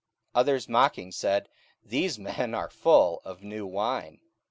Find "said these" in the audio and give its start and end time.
1.11-2.17